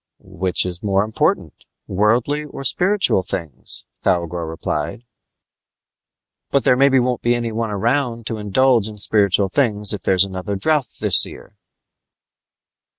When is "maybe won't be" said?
6.75-7.35